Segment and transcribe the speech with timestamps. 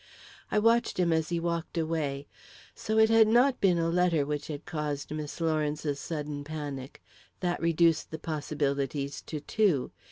[0.49, 2.25] I watched him as he walked away.
[2.73, 7.03] So it had not been a letter which had caused Miss Lawrence's sudden panic.
[7.41, 9.91] That reduced the possibilities to two.